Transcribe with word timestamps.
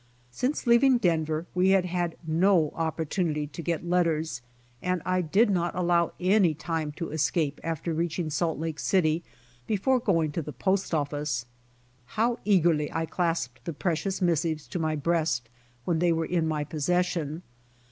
Since 0.31 0.65
leaving 0.65 0.97
Denver 0.97 1.45
we 1.53 1.69
had 1.69 1.85
had 1.85 2.15
no 2.25 2.71
opportunity 2.73 3.45
to 3.45 3.61
get 3.61 3.85
letters, 3.85 4.41
and 4.81 4.99
I 5.05 5.21
did 5.21 5.51
not 5.51 5.75
allow 5.75 6.13
any 6.19 6.55
time 6.55 6.91
to 6.93 7.11
escape 7.11 7.61
after 7.63 7.93
reaching 7.93 8.31
Salt 8.31 8.57
Lake 8.57 8.79
City 8.79 9.23
before 9.67 9.99
going 9.99 10.31
to 10.31 10.41
the 10.41 10.53
post 10.53 10.95
office. 10.95 11.45
How 12.17 12.39
eagerly 12.45 12.91
I 12.91 13.05
clasped 13.05 13.63
the 13.65 13.73
precious 13.73 14.23
m»issives 14.23 14.67
to 14.69 14.79
my 14.79 14.95
breast 14.95 15.47
when 15.85 15.99
they 15.99 16.11
were 16.11 16.25
in 16.25 16.47
my 16.47 16.63
possession. 16.63 17.43